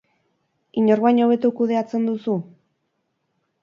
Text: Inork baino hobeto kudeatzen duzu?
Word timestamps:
Inork 0.85 1.03
baino 1.05 1.25
hobeto 1.27 1.53
kudeatzen 1.61 2.11
duzu? 2.11 2.41